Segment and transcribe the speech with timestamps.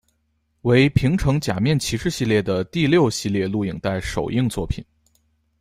[0.63, 4.83] 为平成假面骑士系列的第六系列录影带首映作品。